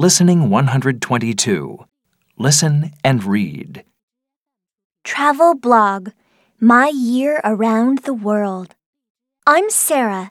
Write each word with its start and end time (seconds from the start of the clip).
Listening 0.00 0.48
122. 0.48 1.84
Listen 2.38 2.92
and 3.02 3.24
read. 3.24 3.82
Travel 5.02 5.56
blog 5.56 6.10
My 6.60 6.92
Year 6.94 7.40
Around 7.42 8.04
the 8.04 8.14
World. 8.14 8.76
I'm 9.44 9.68
Sarah. 9.70 10.30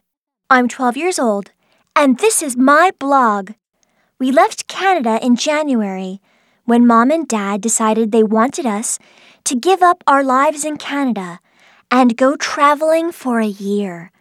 I'm 0.50 0.70
12 0.70 0.96
years 0.96 1.20
old, 1.20 1.52
and 1.98 2.18
this 2.18 2.42
is 2.42 2.56
my 2.56 2.92
blog. 2.98 3.56
We 4.20 4.32
left 4.32 4.70
Canada 4.70 5.20
in 5.22 5.36
January 5.36 6.22
when 6.64 6.88
mom 6.88 7.12
and 7.12 7.28
dad 7.28 7.60
decided 7.60 8.14
they 8.14 8.24
wanted 8.24 8.66
us 8.66 9.00
to 9.44 9.58
give 9.58 9.84
up 9.84 10.02
our 10.08 10.24
lives 10.24 10.64
in 10.64 10.78
Canada 10.78 11.42
and 11.92 12.16
go 12.16 12.38
traveling 12.38 13.12
for 13.12 13.42
a 13.42 13.46
year. 13.46 14.14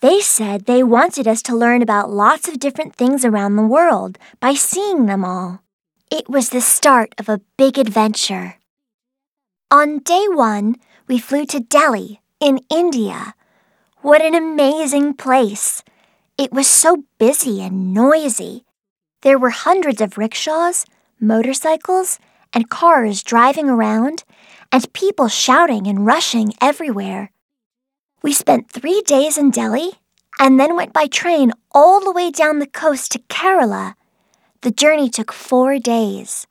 They 0.00 0.20
said 0.20 0.64
they 0.64 0.82
wanted 0.82 1.28
us 1.28 1.42
to 1.42 1.56
learn 1.56 1.82
about 1.82 2.10
lots 2.10 2.48
of 2.48 2.58
different 2.58 2.96
things 2.96 3.22
around 3.22 3.56
the 3.56 3.62
world 3.62 4.16
by 4.40 4.54
seeing 4.54 5.04
them 5.04 5.24
all. 5.24 5.62
It 6.10 6.28
was 6.28 6.48
the 6.48 6.62
start 6.62 7.14
of 7.18 7.28
a 7.28 7.42
big 7.58 7.78
adventure. 7.78 8.56
On 9.70 9.98
day 9.98 10.26
one, 10.28 10.76
we 11.06 11.18
flew 11.18 11.44
to 11.46 11.60
Delhi 11.60 12.22
in 12.40 12.60
India. 12.70 13.34
What 13.98 14.22
an 14.22 14.34
amazing 14.34 15.14
place! 15.14 15.82
It 16.38 16.50
was 16.50 16.66
so 16.66 17.04
busy 17.18 17.60
and 17.60 17.92
noisy. 17.92 18.64
There 19.20 19.38
were 19.38 19.50
hundreds 19.50 20.00
of 20.00 20.16
rickshaws, 20.16 20.86
motorcycles, 21.20 22.18
and 22.54 22.70
cars 22.70 23.22
driving 23.22 23.68
around, 23.68 24.24
and 24.72 24.90
people 24.94 25.28
shouting 25.28 25.86
and 25.86 26.06
rushing 26.06 26.54
everywhere. 26.58 27.30
We 28.22 28.32
spent 28.32 28.70
three 28.70 29.00
days 29.06 29.38
in 29.38 29.50
Delhi 29.50 29.92
and 30.38 30.60
then 30.60 30.76
went 30.76 30.92
by 30.92 31.06
train 31.06 31.52
all 31.72 32.00
the 32.00 32.12
way 32.12 32.30
down 32.30 32.58
the 32.58 32.66
coast 32.66 33.12
to 33.12 33.18
Kerala. 33.18 33.94
The 34.60 34.70
journey 34.70 35.08
took 35.08 35.32
four 35.32 35.78
days. 35.78 36.46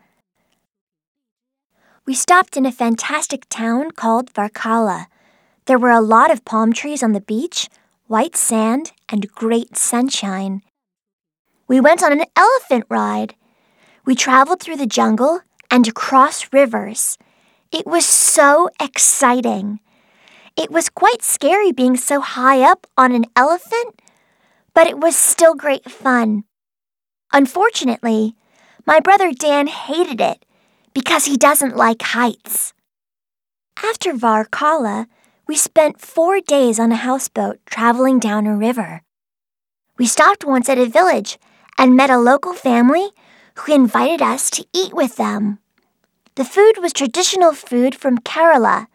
We 2.08 2.16
stopped 2.16 2.58
in 2.58 2.66
a 2.66 2.72
fantastic 2.72 3.48
town 3.50 3.92
called 3.92 4.34
Varkala. 4.34 5.06
There 5.66 5.78
were 5.78 5.92
a 5.92 6.02
lot 6.02 6.32
of 6.32 6.44
palm 6.44 6.74
trees 6.74 7.04
on 7.04 7.12
the 7.12 7.22
beach, 7.22 7.70
white 8.08 8.36
sand, 8.36 8.92
and 9.08 9.30
great 9.30 9.78
sunshine. 9.78 10.64
We 11.68 11.80
went 11.80 12.02
on 12.02 12.12
an 12.12 12.26
elephant 12.36 12.86
ride. 12.90 13.36
We 14.06 14.16
traveled 14.16 14.60
through 14.60 14.78
the 14.78 14.88
jungle 14.88 15.42
and 15.70 15.88
across 15.88 16.52
rivers. 16.52 17.20
It 17.72 17.86
was 17.86 18.08
so 18.08 18.70
exciting. 18.82 19.80
It 20.60 20.70
was 20.70 20.90
quite 20.90 21.24
scary 21.24 21.72
being 21.72 21.96
so 21.96 22.20
high 22.20 22.60
up 22.70 22.86
on 22.98 23.14
an 23.14 23.24
elephant, 23.34 24.02
but 24.74 24.88
it 24.88 25.00
was 25.00 25.16
still 25.16 25.56
great 25.56 25.90
fun. 25.90 26.44
Unfortunately, 27.32 28.36
my 28.86 29.00
brother 29.00 29.32
Dan 29.32 29.68
hated 29.68 30.20
it 30.20 30.44
because 30.94 31.24
he 31.24 31.38
doesn't 31.38 31.78
like 31.78 32.02
heights. 32.02 32.74
After 33.82 34.12
Varkala, 34.12 35.08
we 35.48 35.56
spent 35.56 36.02
four 36.02 36.42
days 36.42 36.78
on 36.78 36.92
a 36.92 37.06
houseboat 37.08 37.60
traveling 37.66 38.20
down 38.20 38.46
a 38.46 38.58
river. 38.58 39.04
We 39.98 40.08
stopped 40.08 40.44
once 40.44 40.68
at 40.68 40.78
a 40.78 40.88
village 40.88 41.40
and 41.78 41.96
met 41.96 42.10
a 42.10 42.18
local 42.18 42.52
family 42.54 43.12
who 43.60 43.74
invited 43.74 44.22
us 44.22 44.50
to 44.50 44.66
eat 44.74 44.94
with 44.94 45.16
them. 45.16 45.60
The 46.36 46.44
food 46.44 46.80
was 46.82 46.92
traditional 46.92 47.54
food 47.54 47.96
from 47.96 48.18
Kerala 48.18 48.88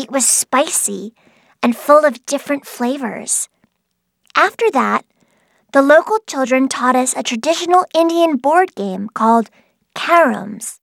it 0.00 0.10
was 0.10 0.26
spicy 0.26 1.14
and 1.62 1.76
full 1.76 2.04
of 2.04 2.24
different 2.24 2.66
flavors. 2.66 3.48
After 4.34 4.70
that, 4.70 5.04
the 5.72 5.82
local 5.82 6.18
children 6.26 6.68
taught 6.68 6.96
us 6.96 7.14
a 7.14 7.22
traditional 7.22 7.84
Indian 7.94 8.36
board 8.36 8.74
game 8.74 9.08
called 9.12 9.50
Carroms. 9.94 10.80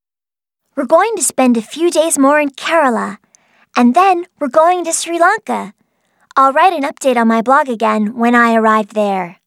We're 0.76 0.86
going 0.86 1.16
to 1.16 1.24
spend 1.24 1.58
a 1.58 1.62
few 1.62 1.90
days 1.90 2.20
more 2.20 2.40
in 2.40 2.52
Kerala, 2.52 3.18
and 3.76 3.96
then 3.96 4.28
we're 4.40 4.50
going 4.50 4.86
to 4.86 4.94
Sri 4.94 5.20
Lanka. 5.20 5.74
I'll 6.36 6.54
write 6.54 6.74
an 6.74 6.84
update 6.84 7.18
on 7.18 7.28
my 7.28 7.42
blog 7.42 7.68
again 7.68 8.16
when 8.16 8.36
I 8.36 8.54
arrive 8.54 8.94
there. 8.94 9.40